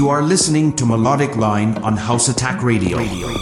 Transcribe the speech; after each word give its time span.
You 0.00 0.08
are 0.08 0.22
listening 0.22 0.72
to 0.76 0.86
Melodic 0.86 1.36
Line 1.36 1.76
on 1.84 1.94
House 1.94 2.30
Attack 2.30 2.62
Radio. 2.62 2.96
Follow 2.96 3.39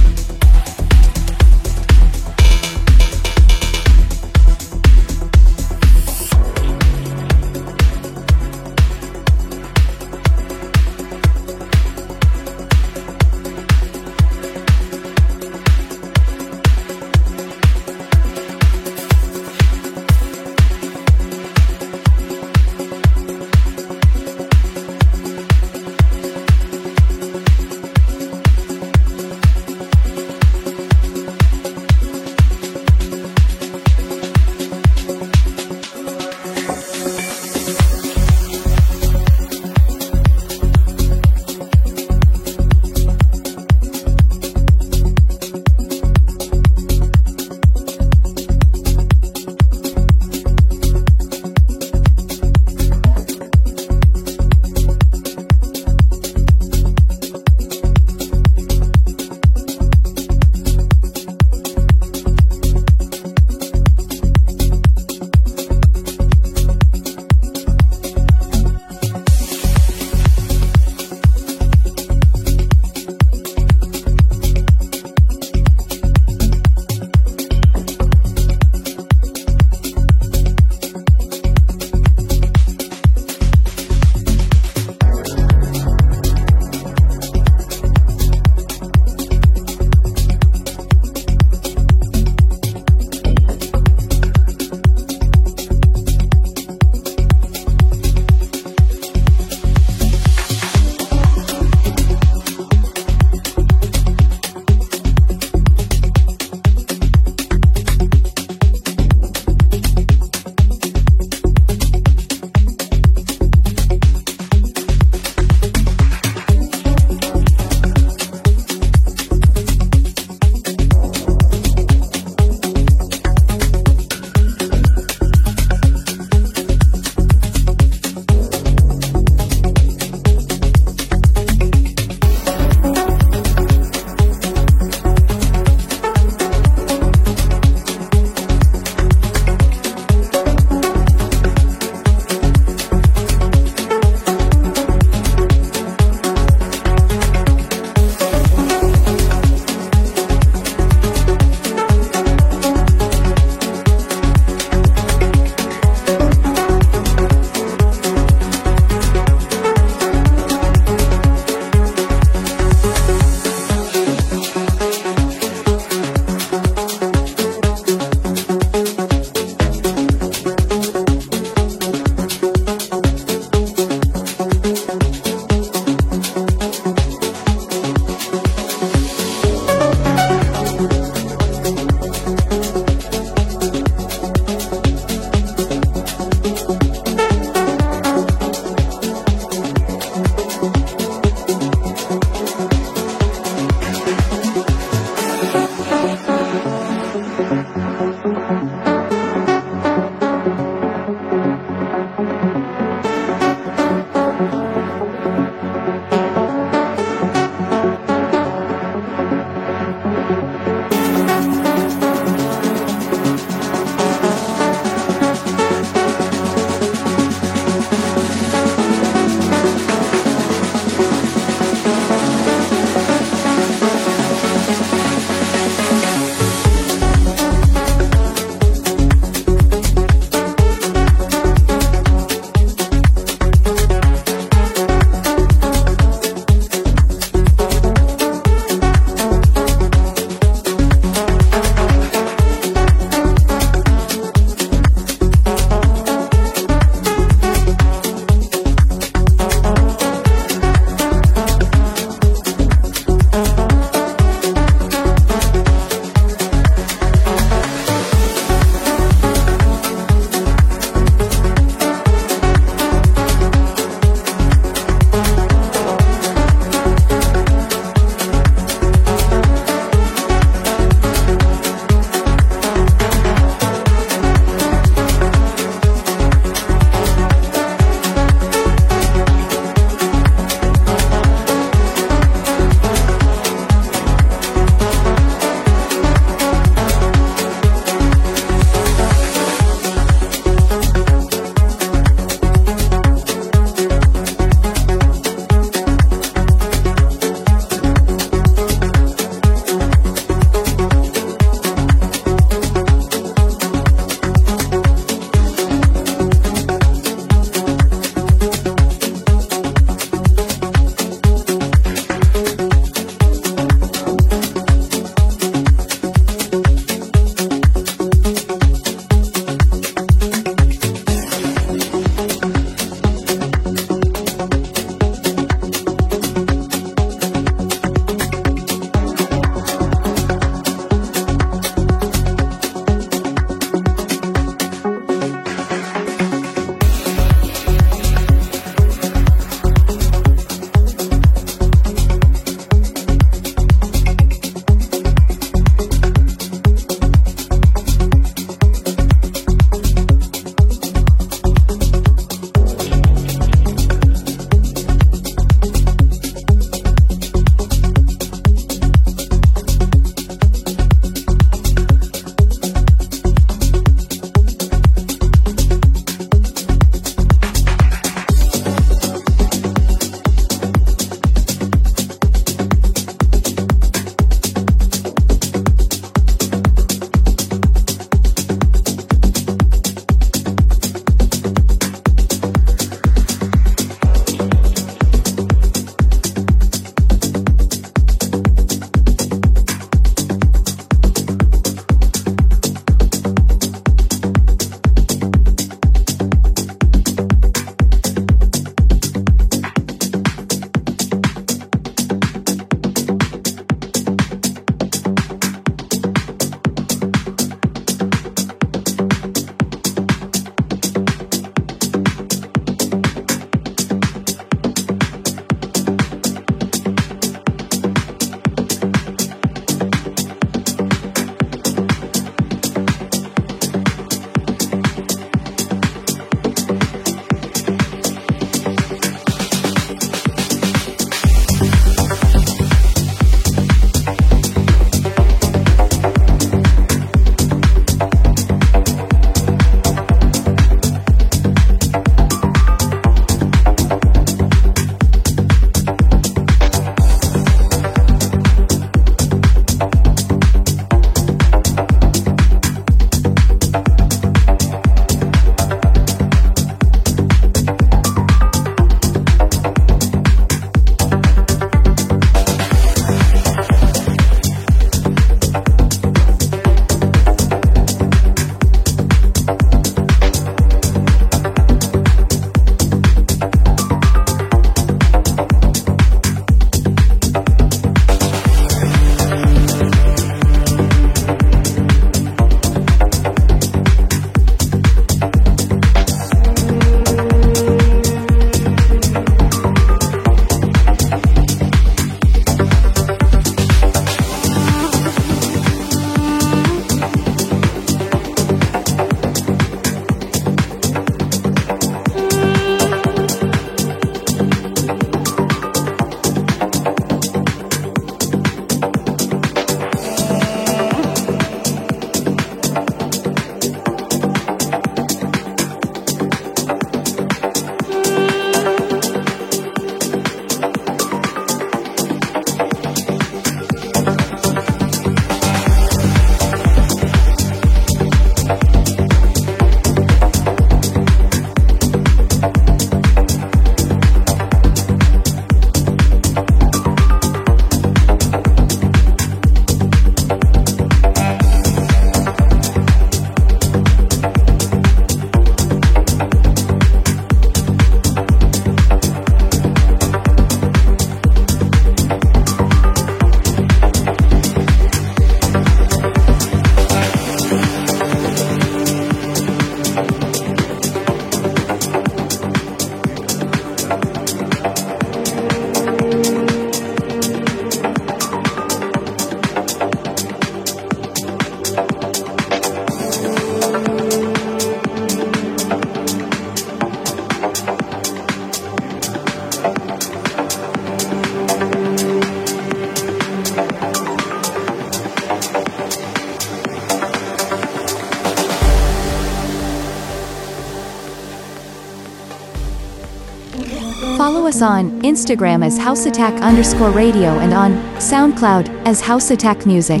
on 594.62 594.90
Instagram 595.02 595.64
as 595.64 595.78
House 595.78 596.06
Attack 596.06 596.40
underscore 596.42 596.90
radio 596.90 597.38
and 597.38 597.52
on 597.54 597.72
SoundCloud 597.96 598.68
as 598.86 599.00
House 599.00 599.30
Attack 599.30 599.66
Music. 599.66 600.00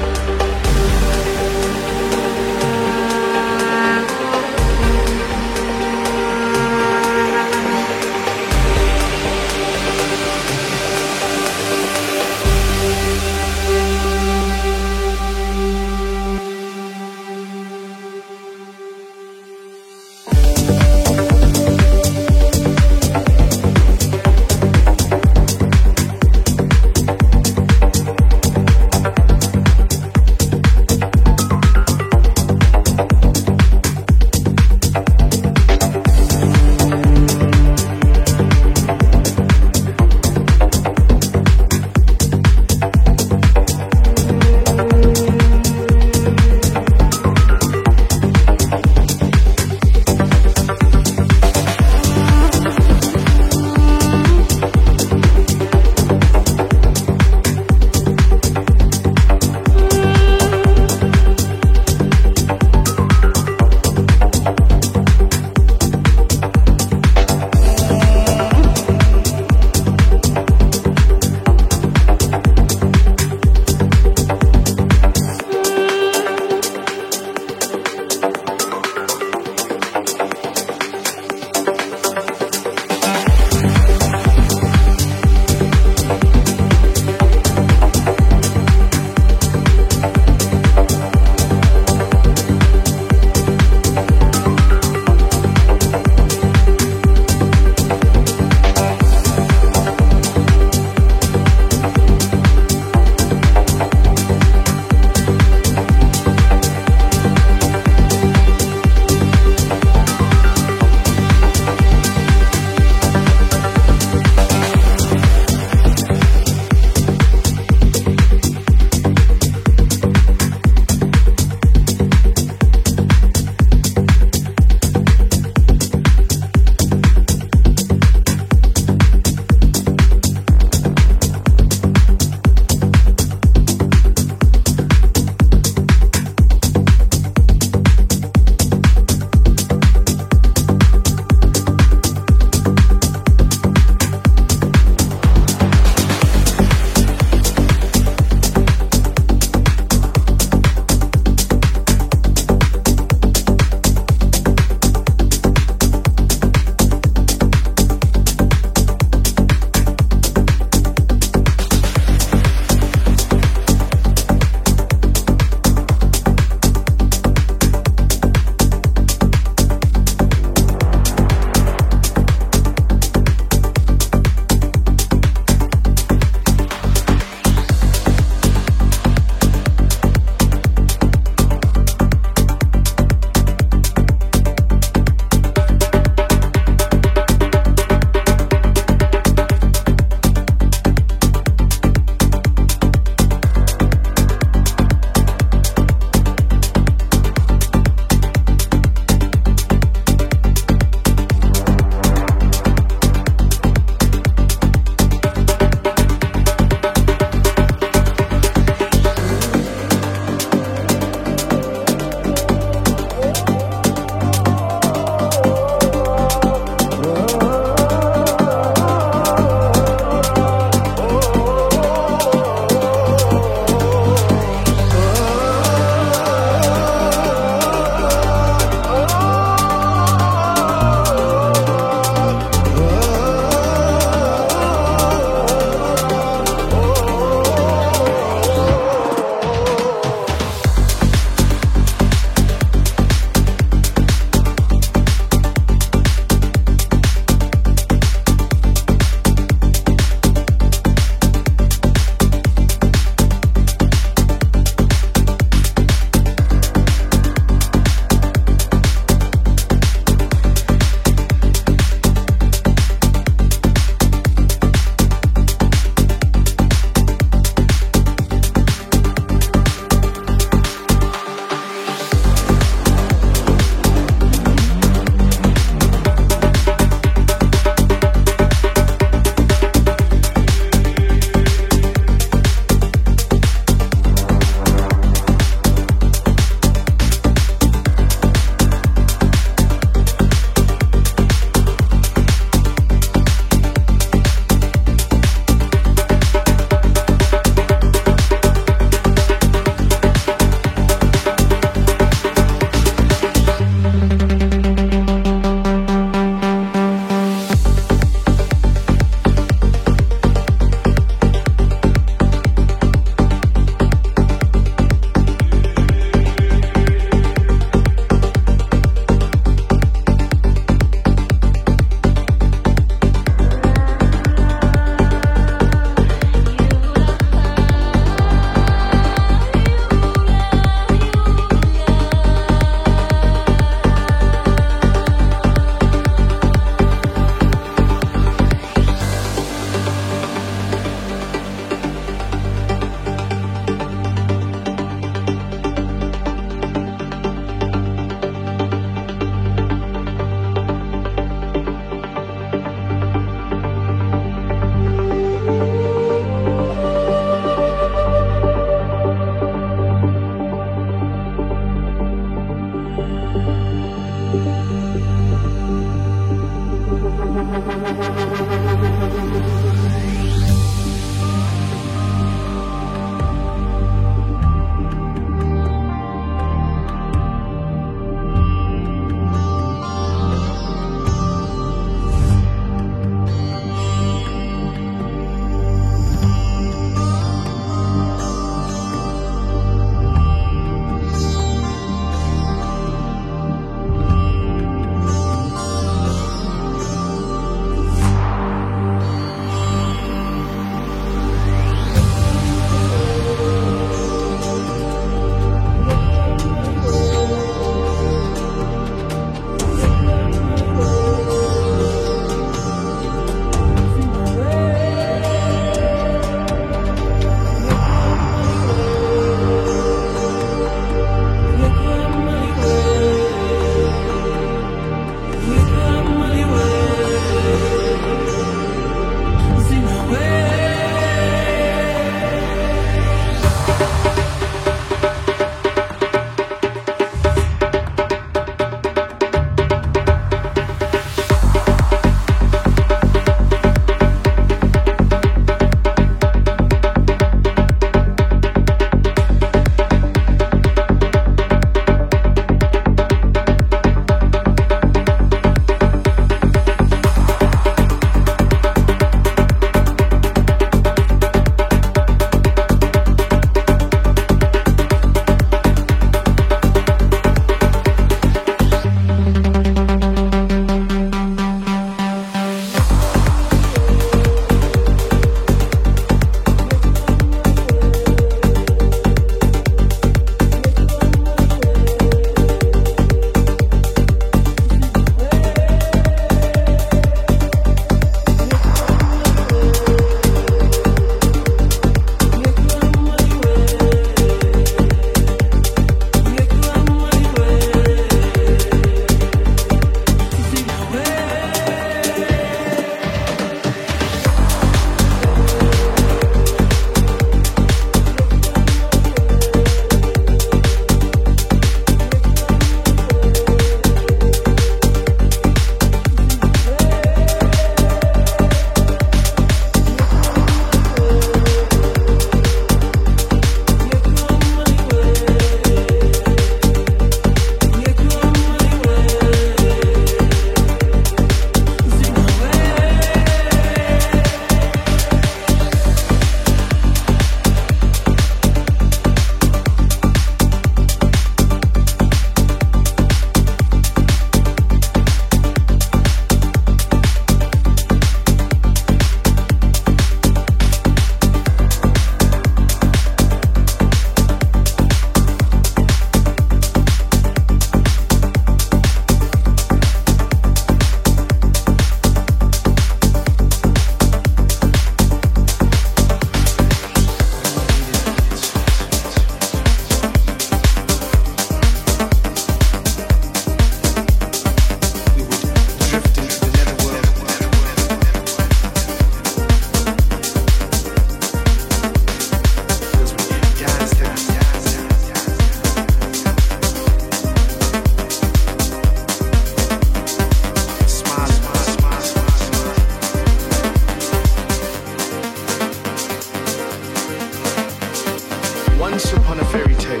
once 598.94 599.12
upon 599.12 599.40
a 599.40 599.44
fairy 599.46 599.74
tale 599.74 600.00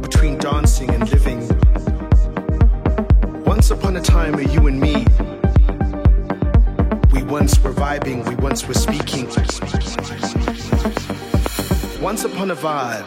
between 0.00 0.38
dancing 0.38 0.88
and 0.88 1.06
living. 1.10 1.46
Once 3.44 3.70
upon 3.70 3.98
a 3.98 4.00
time, 4.00 4.32
where 4.32 4.48
you 4.48 4.66
and 4.66 4.80
me, 4.80 5.04
we 7.12 7.22
once 7.24 7.62
were 7.62 7.74
vibing, 7.74 8.26
we 8.26 8.34
once 8.36 8.66
were 8.66 8.72
speaking. 8.72 9.26
Once 12.00 12.24
upon 12.24 12.50
a 12.50 12.56
vibe, 12.56 13.04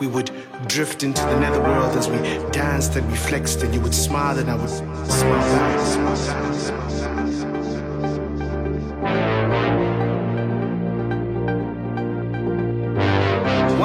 we 0.00 0.06
would 0.06 0.30
drift 0.68 1.02
into 1.02 1.20
the 1.26 1.38
netherworld 1.38 1.94
as 1.98 2.08
we 2.08 2.16
danced 2.50 2.96
and 2.96 3.06
we 3.10 3.16
flexed, 3.18 3.62
and 3.62 3.74
you 3.74 3.80
would 3.82 3.94
smile 3.94 4.38
and 4.38 4.50
I 4.50 4.54
would 4.54 4.70
smile. 4.70 6.97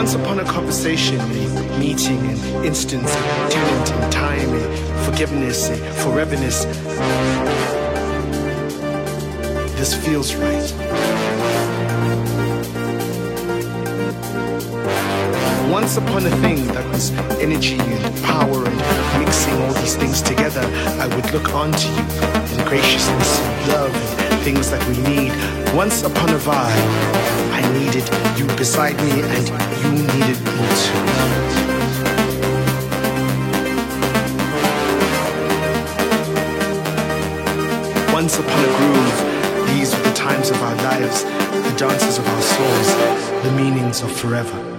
Once 0.04 0.16
upon 0.16 0.39
a 0.39 0.44
conversation, 0.44 1.18
a 1.18 1.80
meeting, 1.80 2.20
an 2.26 2.66
instance, 2.66 3.10
a 3.10 3.50
talent, 3.50 3.92
and 3.94 4.12
time, 4.12 4.50
a 4.54 5.06
forgiveness, 5.06 5.70
a 5.70 5.78
foreverness. 6.04 6.66
This 9.78 9.96
feels 9.96 10.36
right. 10.36 10.74
Once 15.72 15.96
upon 15.96 16.26
a 16.26 16.32
thing 16.42 16.68
that 16.74 16.86
was 16.89 17.12
energy 17.39 17.80
and 17.80 18.24
power 18.26 18.66
and 18.66 19.24
mixing 19.24 19.54
all 19.62 19.74
these 19.76 19.96
things 19.96 20.22
together, 20.22 20.66
I 21.00 21.08
would 21.16 21.32
look 21.32 21.54
onto 21.54 21.88
you 21.88 22.04
in 22.52 22.68
graciousness 22.68 23.39
and 23.39 23.68
love 23.70 23.96
and 24.20 24.42
things 24.42 24.70
that 24.70 24.86
we 24.86 24.98
need. 24.98 25.32
Once 25.74 26.04
upon 26.04 26.30
a 26.32 26.39
vibe, 26.39 27.22
needed 27.74 28.07
you 28.38 28.45
beside 28.55 28.95
me 28.97 29.21
and 29.21 29.47
you 29.82 29.91
needed 29.91 30.39
me 30.45 30.65
too. 30.82 31.03
Once 38.13 38.38
upon 38.38 38.63
a 38.63 38.71
groove, 38.78 39.67
these 39.67 39.95
were 39.95 40.03
the 40.03 40.13
times 40.13 40.49
of 40.49 40.61
our 40.61 40.76
lives, 40.76 41.24
the 41.24 41.76
dances 41.78 42.17
of 42.19 42.28
our 42.28 42.41
souls, 42.41 43.43
the 43.43 43.51
meanings 43.51 44.01
of 44.01 44.11
forever. 44.11 44.72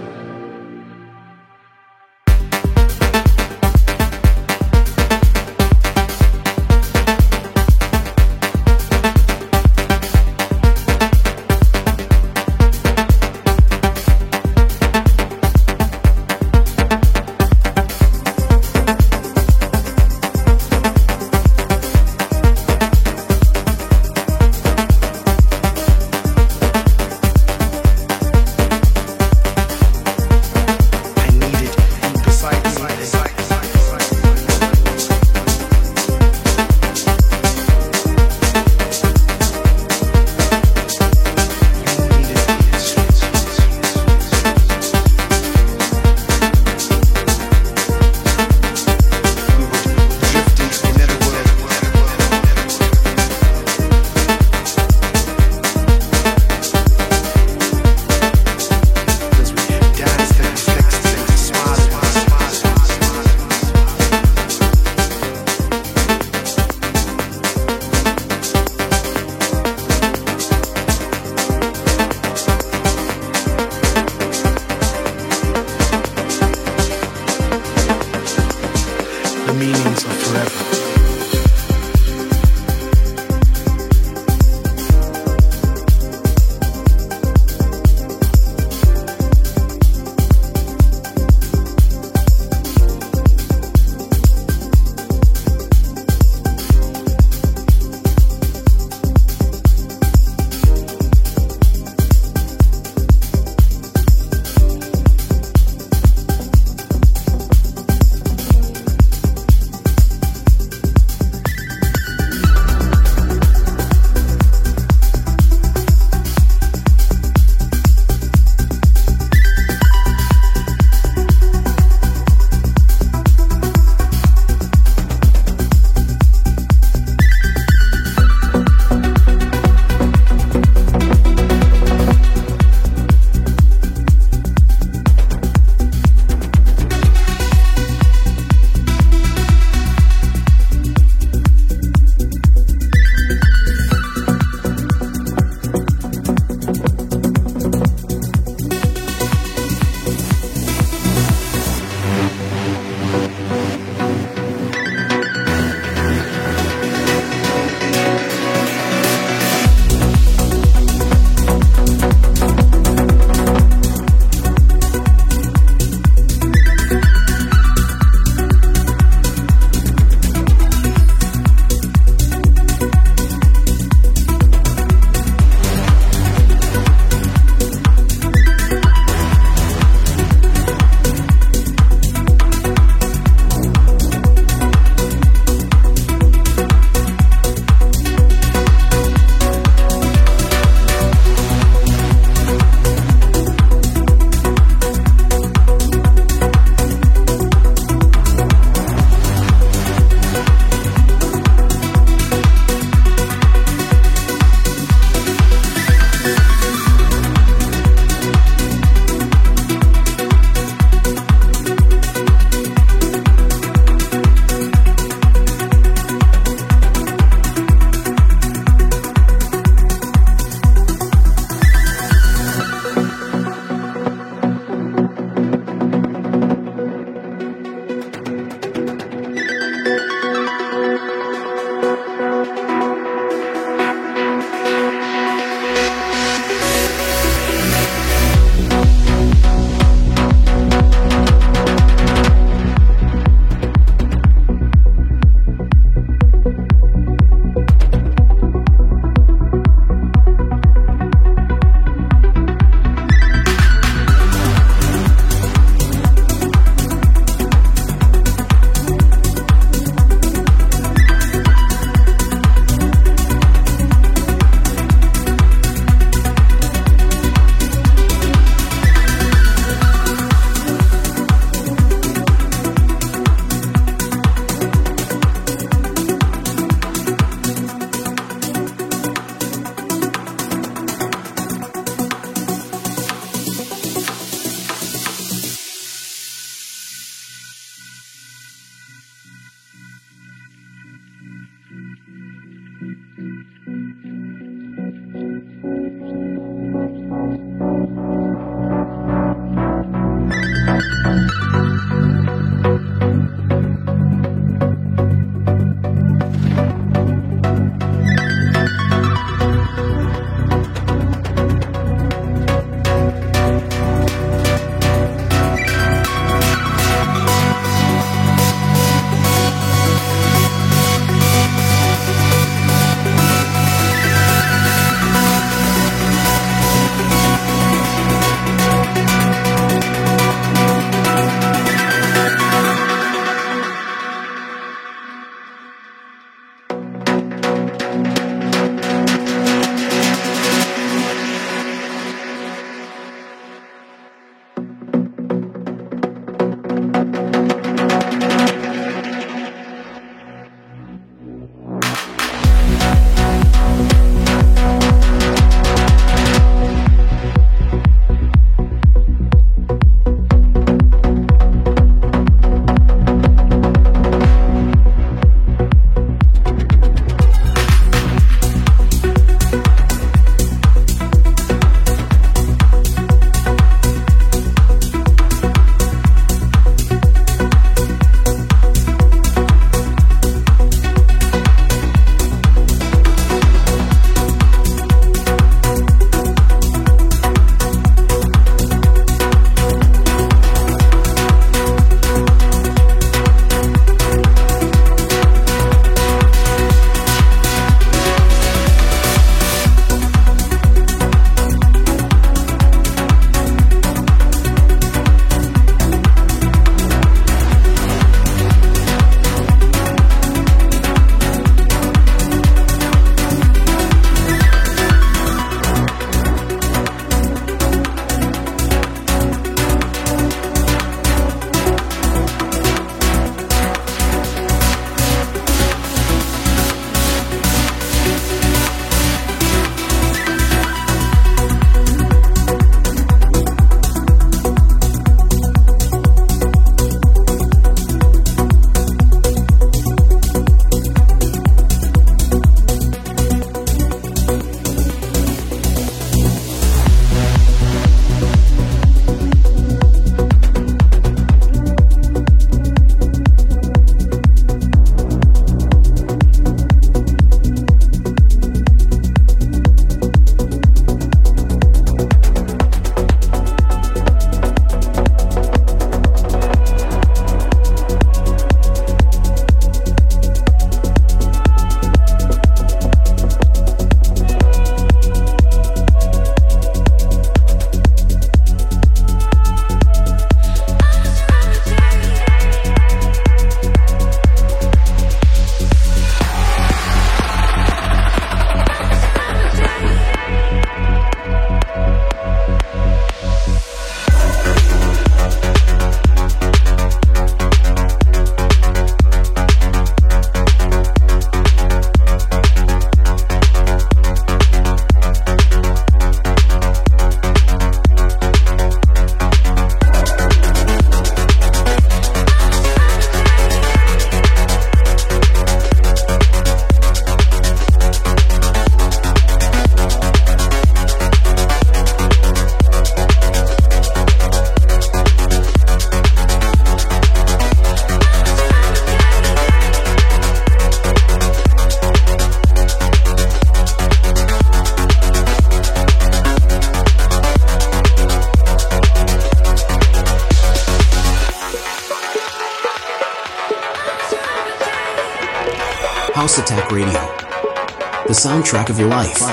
Soundtrack 548.55 548.69
of 548.69 548.79
your 548.79 548.89
life. 548.89 549.24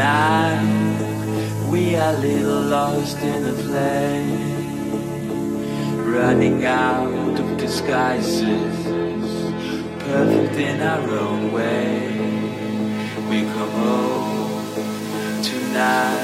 Tonight. 0.00 1.68
We 1.70 1.94
are 1.96 2.14
little 2.14 2.62
lost 2.62 3.18
in 3.18 3.44
a 3.44 3.52
play, 3.52 4.24
running 6.16 6.64
out 6.64 7.38
of 7.38 7.58
disguises, 7.58 8.76
perfect 10.04 10.56
in 10.56 10.80
our 10.80 11.06
own 11.10 11.52
way. 11.52 12.18
We 13.28 13.42
come 13.52 13.74
home 13.84 15.42
tonight. 15.42 16.19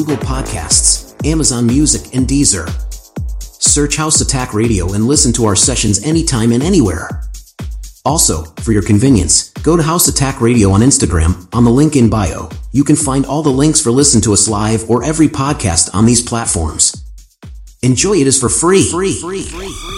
Google 0.00 0.16
Podcasts, 0.16 1.14
Amazon 1.26 1.66
Music, 1.66 2.14
and 2.14 2.26
Deezer. 2.26 2.66
Search 3.62 3.96
House 3.96 4.22
Attack 4.22 4.54
Radio 4.54 4.94
and 4.94 5.04
listen 5.04 5.30
to 5.34 5.44
our 5.44 5.54
sessions 5.54 6.02
anytime 6.02 6.52
and 6.52 6.62
anywhere. 6.62 7.24
Also, 8.06 8.44
for 8.62 8.72
your 8.72 8.80
convenience, 8.80 9.50
go 9.62 9.76
to 9.76 9.82
House 9.82 10.08
Attack 10.08 10.40
Radio 10.40 10.70
on 10.70 10.80
Instagram 10.80 11.46
on 11.54 11.66
the 11.66 11.70
link 11.70 11.96
in 11.96 12.08
bio. 12.08 12.48
You 12.72 12.82
can 12.82 12.96
find 12.96 13.26
all 13.26 13.42
the 13.42 13.50
links 13.50 13.82
for 13.82 13.90
listen 13.90 14.22
to 14.22 14.32
us 14.32 14.48
live 14.48 14.88
or 14.88 15.04
every 15.04 15.28
podcast 15.28 15.94
on 15.94 16.06
these 16.06 16.22
platforms. 16.22 17.04
Enjoy 17.82 18.14
it 18.14 18.26
is 18.26 18.40
for 18.40 18.48
free. 18.48 18.90
Free. 18.90 19.20
Free. 19.20 19.42
Free. 19.42 19.89